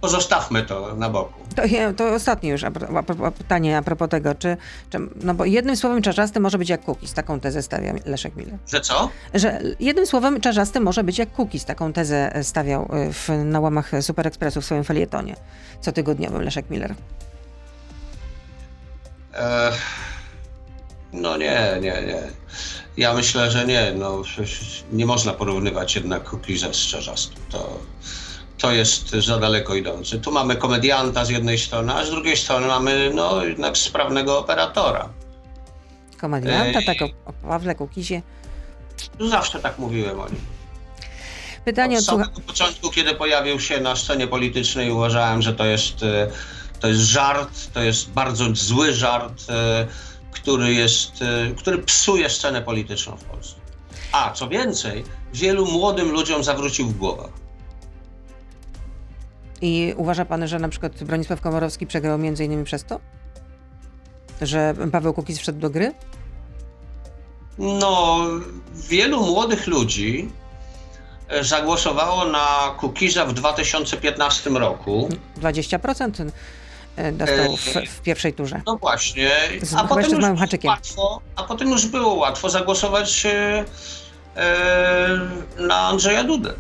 [0.01, 1.33] pozostawmy to na boku.
[1.55, 1.63] To,
[1.97, 2.71] to ostatnie już a,
[3.23, 4.57] a, pytanie a propos tego, czy,
[4.89, 8.57] czy, no bo jednym słowem czarzasty może być jak Kukiz, taką tezę stawia Leszek Miller.
[8.67, 9.09] Że co?
[9.33, 13.91] Że jednym słowem czarzasty może być jak Kukiz, taką tezę stawiał y, w, na łamach
[14.01, 15.35] Super Expressu w swoim felietonie
[15.81, 16.95] cotygodniowym Leszek Miller.
[21.13, 22.21] no nie, nie, nie.
[22.97, 23.93] Ja myślę, że nie.
[23.95, 24.21] No,
[24.91, 27.43] nie można porównywać jednak Kukiza z czarzastym.
[27.49, 27.79] To
[28.62, 30.19] to jest za daleko idące.
[30.19, 35.10] Tu mamy komedianta z jednej strony, a z drugiej strony mamy no, jednak sprawnego operatora.
[36.17, 36.86] Komedianta, Ej.
[36.86, 38.21] tak o, o Pawle Kukizie?
[39.19, 40.41] Zawsze tak mówiłem o nim.
[41.65, 42.47] Pytanie od samego słucha...
[42.47, 46.32] początku, kiedy pojawił się na scenie politycznej, uważałem, że to jest, e,
[46.80, 49.88] to jest żart, to jest bardzo zły żart, e,
[50.32, 53.56] który, jest, e, który psuje scenę polityczną w Polsce.
[54.12, 57.40] A co więcej, wielu młodym ludziom zawrócił w głowach.
[59.62, 63.00] I uważa pan, że na przykład Bronisław Komorowski przegrał między innymi przez to?
[64.41, 65.93] Że Paweł Kukiz wszedł do gry?
[67.58, 68.19] No,
[68.74, 70.30] wielu młodych ludzi
[71.41, 75.10] zagłosowało na Kukiza w 2015 roku.
[75.41, 76.32] 20%
[77.13, 78.62] dostał w, w pierwszej turze.
[78.65, 79.32] No właśnie.
[79.62, 80.69] Z, a, potem już haczykiem.
[80.69, 83.65] Łatwo, a potem już było łatwo zagłosować e,
[84.36, 85.19] e,
[85.58, 86.54] na Andrzeja Dudę.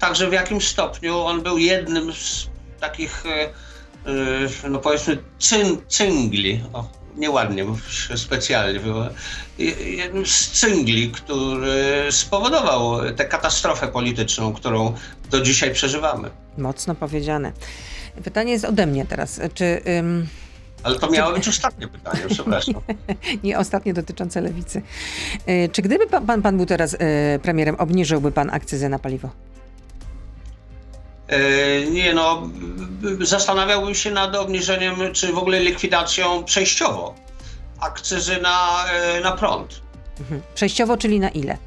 [0.00, 2.48] Także w jakimś stopniu on był jednym z
[2.80, 3.44] takich, e,
[4.64, 6.64] e no powiedzmy, cyn, cyngli.
[6.72, 7.64] O, nieładnie
[8.16, 9.08] specjalnie było.
[9.84, 14.94] Jednym z cyngli, który spowodował tę katastrofę polityczną, którą
[15.30, 16.30] do dzisiaj przeżywamy.
[16.58, 17.52] Mocno powiedziane.
[18.24, 19.40] Pytanie jest ode mnie teraz.
[19.54, 19.80] Czy.
[19.98, 20.26] Ym...
[20.82, 22.74] Ale to miało być ostatnie pytanie, przepraszam.
[23.44, 24.82] nie, ostatnie dotyczące lewicy.
[25.48, 26.98] Y, czy gdyby pan, pan, pan był teraz y,
[27.42, 29.30] premierem, obniżyłby pan akcyzę na paliwo?
[31.32, 32.50] Y, nie no,
[33.20, 37.14] zastanawiałbym się nad obniżeniem, czy w ogóle likwidacją przejściowo
[37.80, 38.84] akcyzy na,
[39.22, 39.80] na prąd.
[40.20, 40.42] Mhm.
[40.54, 41.58] Przejściowo, czyli na ile?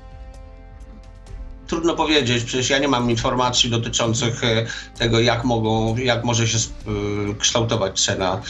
[1.73, 4.65] trudno powiedzieć, przecież ja nie mam informacji dotyczących e,
[4.97, 8.41] tego, jak, mogą, jak może się e, kształtować cena,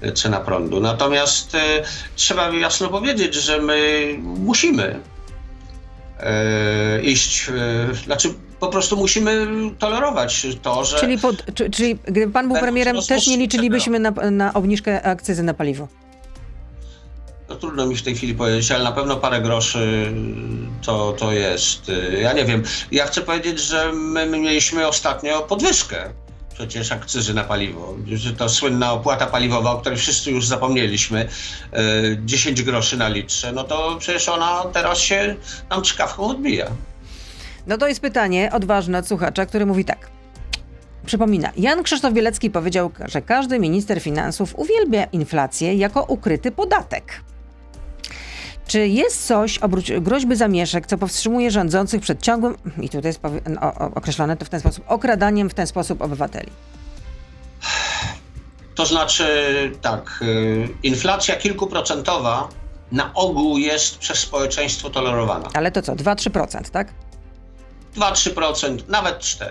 [0.00, 0.80] e, cena prądu.
[0.80, 1.56] Natomiast
[2.16, 5.00] trzeba jasno powiedzieć, że my musimy
[7.02, 7.50] iść,
[8.04, 9.46] znaczy po prostu musimy
[9.78, 10.98] tolerować to, że...
[10.98, 15.42] Czyli, pod, czy, czyli gdyby pan był premierem, też nie liczylibyśmy na, na obniżkę akcyzy
[15.42, 15.88] na paliwo?
[17.48, 20.12] No trudno mi w tej chwili powiedzieć, ale na pewno parę groszy
[20.82, 21.90] to, to jest.
[22.22, 22.62] Ja nie wiem.
[22.92, 26.10] Ja chcę powiedzieć, że my, my mieliśmy ostatnio podwyżkę
[26.54, 27.94] przecież akcyzy na paliwo.
[28.38, 31.28] To słynna opłata paliwowa, o której wszyscy już zapomnieliśmy,
[32.24, 35.36] 10 e, groszy na litrze, no to przecież ona teraz się
[35.70, 36.66] nam czkawką odbija.
[37.66, 40.10] No to jest pytanie odważne od słuchacza, który mówi tak.
[41.06, 47.20] Przypomina, Jan Krzysztof Bielecki powiedział, że każdy minister finansów uwielbia inflację jako ukryty podatek.
[48.66, 53.20] Czy jest coś, oprócz groźby zamieszek, co powstrzymuje rządzących przed ciągłym, i tutaj jest
[53.94, 56.50] określone to w ten sposób, okradaniem w ten sposób obywateli?
[58.74, 59.26] To znaczy
[59.82, 62.48] tak, y, inflacja kilkuprocentowa
[62.92, 65.48] na ogół jest przez społeczeństwo tolerowana.
[65.54, 66.88] Ale to co, 2-3%, tak?
[67.96, 69.50] 2-3%, nawet 4%.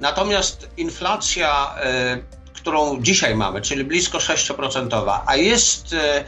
[0.00, 1.74] Natomiast inflacja,
[2.16, 6.24] y, którą dzisiaj mamy, czyli blisko 6%, a jest y,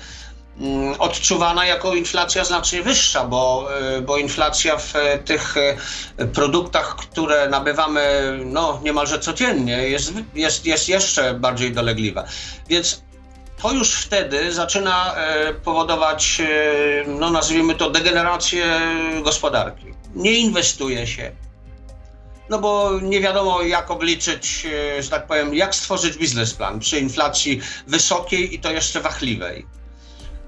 [0.60, 6.96] Mm, odczuwana jako inflacja znacznie wyższa, bo, e, bo inflacja w e, tych e, produktach,
[6.96, 12.24] które nabywamy no, niemalże codziennie, jest, jest, jest jeszcze bardziej dolegliwa.
[12.68, 13.02] Więc
[13.62, 15.14] to już wtedy zaczyna
[15.64, 16.42] powodować,
[17.06, 18.80] no nazwijmy to, degenerację
[19.22, 19.99] gospodarki.
[20.14, 21.32] Nie inwestuje się.
[22.50, 24.66] No bo nie wiadomo, jak obliczyć,
[25.00, 29.66] że tak powiem, jak stworzyć biznesplan przy inflacji wysokiej i to jeszcze wachliwej.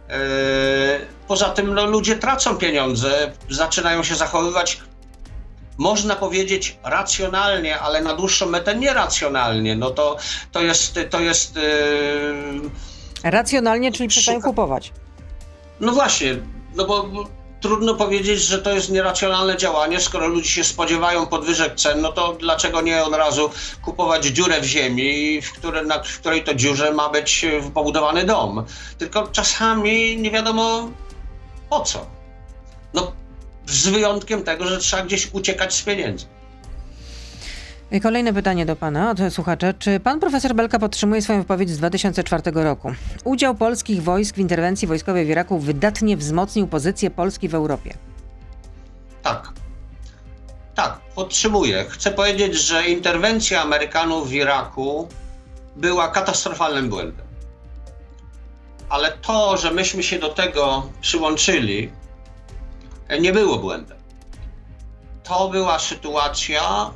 [0.09, 0.19] E,
[1.29, 4.81] poza tym no, ludzie tracą pieniądze, zaczynają się zachowywać,
[5.79, 9.77] można powiedzieć, racjonalnie, ale na dłuższą metę nieracjonalnie.
[9.77, 10.17] No to,
[10.53, 10.99] to jest.
[11.11, 12.71] To jest yy...
[13.23, 14.93] Racjonalnie, czyli przestają kupować.
[15.81, 16.37] No właśnie,
[16.75, 17.09] no bo
[17.63, 22.33] trudno powiedzieć, że to jest nieracjonalne działanie, skoro ludzie się spodziewają podwyżek cen, no to
[22.33, 23.51] dlaczego nie od razu
[23.83, 28.65] kupować dziurę w ziemi, w, które, na, w której to dziurze ma być pobudowany dom?
[28.99, 30.91] Tylko czasami nie wiadomo
[31.71, 32.07] po co.
[32.95, 33.13] No,
[33.67, 36.27] z wyjątkiem tego, że trzeba gdzieś uciekać z pieniędzy.
[38.01, 39.73] Kolejne pytanie do pana od słuchacza.
[39.73, 42.93] Czy pan profesor Belka podtrzymuje swoją wypowiedź z 2004 roku?
[43.25, 47.95] Udział polskich wojsk w interwencji wojskowej w Iraku wydatnie wzmocnił pozycję Polski w Europie.
[49.23, 49.53] Tak.
[50.75, 51.85] Tak, podtrzymuję.
[51.89, 55.09] Chcę powiedzieć, że interwencja Amerykanów w Iraku
[55.77, 57.27] była katastrofalnym błędem.
[58.89, 61.93] Ale to, że myśmy się do tego przyłączyli,
[63.21, 63.99] nie było błędem.
[65.23, 66.91] To była sytuacja,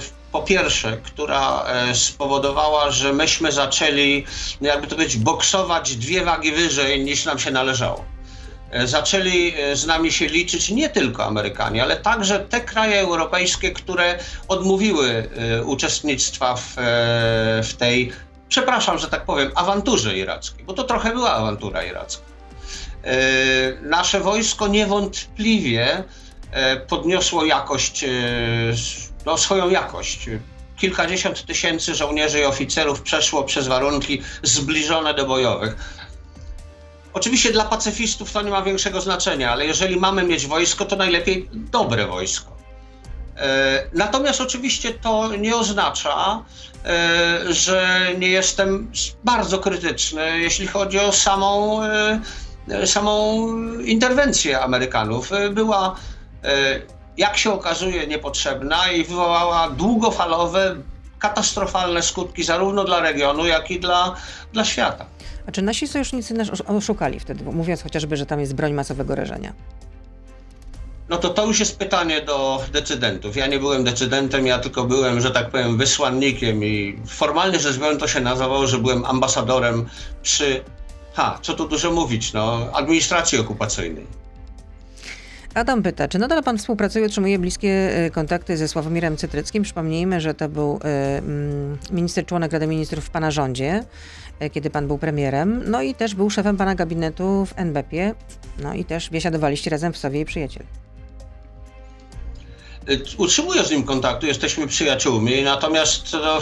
[0.00, 4.24] w po pierwsze, która e, spowodowała, że myśmy zaczęli,
[4.60, 8.04] no jakby to powiedzieć, boksować dwie wagi wyżej niż nam się należało.
[8.70, 13.70] E, zaczęli e, z nami się liczyć nie tylko Amerykanie, ale także te kraje europejskie,
[13.70, 15.28] które odmówiły
[15.64, 16.74] uczestnictwa w,
[17.62, 18.12] w tej,
[18.48, 22.22] przepraszam, że tak powiem, awanturze irackiej, bo to trochę była awantura iracka.
[23.82, 26.04] Nasze wojsko niewątpliwie
[26.88, 28.04] podniosło jakość
[29.26, 30.30] no, swoją jakość.
[30.76, 35.76] Kilkadziesiąt tysięcy żołnierzy i oficerów przeszło przez warunki zbliżone do bojowych.
[37.12, 41.48] Oczywiście dla pacyfistów to nie ma większego znaczenia, ale jeżeli mamy mieć wojsko, to najlepiej
[41.52, 42.56] dobre wojsko.
[43.36, 46.42] E, natomiast oczywiście to nie oznacza,
[46.84, 48.92] e, że nie jestem
[49.24, 53.48] bardzo krytyczny, jeśli chodzi o samą, e, samą
[53.78, 55.30] interwencję Amerykanów.
[55.50, 55.96] Była
[57.18, 60.76] jak się okazuje, niepotrzebna i wywołała długofalowe,
[61.18, 64.14] katastrofalne skutki zarówno dla regionu, jak i dla,
[64.52, 65.06] dla świata.
[65.46, 69.52] A czy nasi sojusznicy nas oszukali wtedy, mówiąc chociażby, że tam jest broń masowego rażenia?
[71.08, 73.36] No to to już jest pytanie do decydentów.
[73.36, 78.00] Ja nie byłem decydentem, ja tylko byłem, że tak powiem, wysłannikiem i formalnie rzecz biorąc
[78.00, 79.88] to się nazywało, że byłem ambasadorem
[80.22, 80.64] przy,
[81.14, 84.06] ha, co tu dużo mówić, no, administracji okupacyjnej.
[85.58, 89.62] Adam pyta, czy nadal pan współpracuje, utrzymuje bliskie y, kontakty ze Sławomirem Cytryckim?
[89.62, 93.84] Przypomnijmy, że to był y, mm, minister członek Rady Ministrów w pana rządzie,
[94.42, 98.14] y, kiedy pan był premierem, no i też był szefem pana gabinetu w NBP,
[98.58, 100.62] no i też biesiadowaliście razem w sobie i przyjaciel.
[103.16, 106.40] Utrzymuję z nim kontaktu, jesteśmy przyjaciółmi, natomiast to,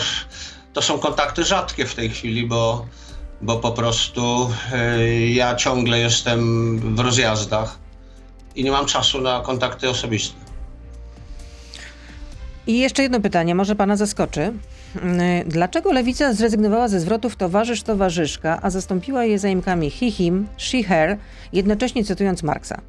[0.72, 2.86] to są kontakty rzadkie w tej chwili, bo,
[3.42, 4.50] bo po prostu
[5.28, 7.85] ja ciągle jestem w rozjazdach
[8.56, 10.34] i nie mam czasu na kontakty osobiste.
[12.66, 14.52] I jeszcze jedno pytanie, może pana zaskoczy.
[15.02, 20.82] Mm, dlaczego lewica zrezygnowała ze zwrotów towarzysz, towarzyszka, a zastąpiła je zaimkami he, him, she,
[20.82, 21.18] her,
[21.52, 22.80] jednocześnie cytując Marksa?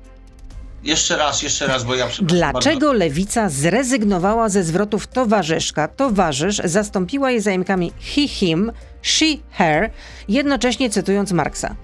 [0.83, 2.93] Jeszcze raz, jeszcze raz, bo ja Dlaczego bardzo...
[2.93, 9.89] lewica zrezygnowała ze zwrotów towarzyszka, towarzysz, zastąpiła je zaimkami he, him, she, her,
[10.27, 11.75] jednocześnie cytując Marksa?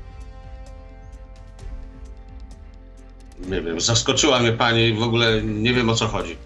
[3.47, 6.37] Nie wiem, zaskoczyła mnie pani, w ogóle nie wiem o co chodzi.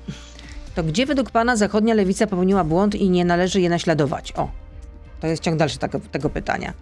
[0.76, 4.34] To gdzie według pana zachodnia lewica popełniła błąd i nie należy je naśladować?
[4.36, 4.50] O,
[5.22, 6.74] to jest ciąg dalszy tego, tego pytania.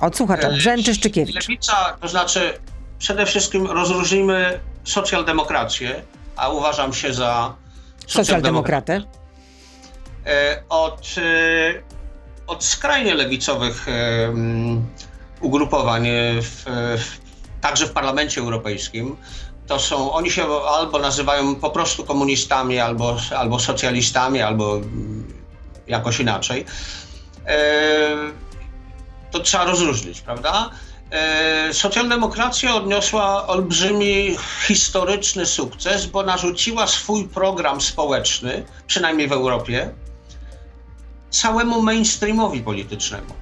[0.00, 1.48] Od słuchacza, Brzęczy Szczykiewicz.
[1.48, 2.58] Lewica, to znaczy
[2.98, 6.02] przede wszystkim rozróżnijmy socjaldemokrację,
[6.36, 7.54] a uważam się za
[8.06, 9.02] socjaldemokratę,
[10.26, 11.82] e, od, e,
[12.46, 13.92] od skrajnie lewicowych e,
[15.40, 16.06] ugrupowań
[16.40, 16.64] w,
[16.98, 17.19] w
[17.60, 19.16] także w Parlamencie Europejskim,
[19.66, 24.80] to są, oni się albo nazywają po prostu komunistami, albo, albo socjalistami, albo
[25.86, 26.64] jakoś inaczej.
[27.46, 28.16] E,
[29.30, 30.70] to trzeba rozróżnić, prawda?
[31.10, 34.36] E, socjaldemokracja odniosła olbrzymi
[34.66, 39.94] historyczny sukces, bo narzuciła swój program społeczny, przynajmniej w Europie,
[41.30, 43.34] całemu mainstreamowi politycznemu.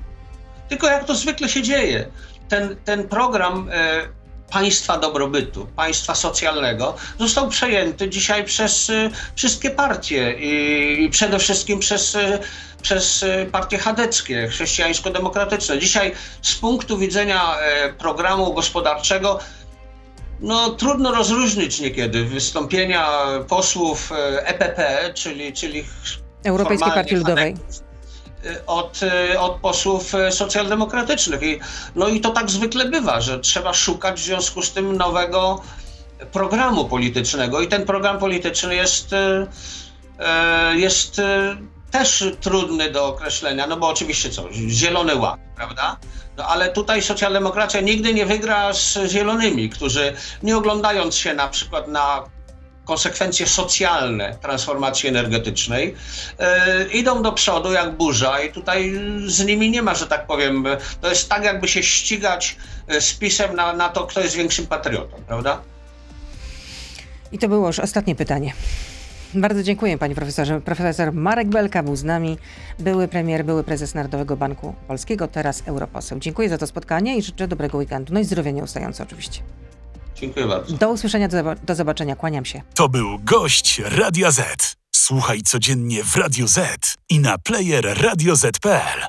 [0.68, 2.10] Tylko jak to zwykle się dzieje,
[2.48, 4.08] ten, ten program e,
[4.52, 12.14] państwa dobrobytu, państwa socjalnego został przejęty dzisiaj przez e, wszystkie partie i, przede wszystkim przez,
[12.14, 12.38] e,
[12.82, 15.78] przez partie chadeckie, chrześcijańsko-demokratyczne.
[15.78, 17.56] Dzisiaj z punktu widzenia
[17.98, 19.38] programu gospodarczego
[20.40, 23.08] no, trudno rozróżnić niekiedy wystąpienia
[23.48, 24.12] posłów
[24.44, 25.84] EPP, czyli, czyli
[26.44, 27.54] Europejskiej Partii Ludowej
[28.66, 31.42] od, e, od posłów e, socjaldemokratycznych.
[31.42, 31.60] I,
[31.94, 35.62] no i to tak zwykle bywa, że trzeba szukać w związku z tym nowego
[36.32, 37.60] programu politycznego.
[37.60, 39.14] I ten program polityczny jest,
[40.74, 41.20] jest
[41.90, 45.96] też trudny do określenia, no bo oczywiście co, zielony ład, prawda?
[46.36, 51.88] No ale tutaj socjaldemokracja nigdy nie wygra z zielonymi, którzy nie oglądając się na przykład
[51.88, 52.24] na
[52.88, 55.94] konsekwencje socjalne transformacji energetycznej,
[56.38, 56.44] yy,
[56.92, 58.92] idą do przodu jak burza i tutaj
[59.26, 60.66] z nimi nie ma, że tak powiem,
[61.00, 64.66] to jest tak jakby się ścigać e, z pisem na, na to, kto jest większym
[64.66, 65.60] patriotą, prawda?
[67.32, 68.52] I to było już ostatnie pytanie.
[69.34, 70.60] Bardzo dziękuję panie profesorze.
[70.60, 72.38] Profesor Marek Belka był z nami,
[72.78, 76.18] były premier, były prezes Narodowego Banku Polskiego, teraz europoseł.
[76.18, 78.14] Dziękuję za to spotkanie i życzę dobrego weekendu.
[78.14, 79.40] No i zdrowia nieustające oczywiście.
[80.20, 80.76] Dziękuję bardzo.
[80.76, 82.16] Do usłyszenia, do, do zobaczenia.
[82.16, 82.62] Kłaniam się.
[82.74, 84.76] To był gość Radia Z.
[84.96, 89.08] Słuchaj codziennie w Radio Z i na player radioz.pl.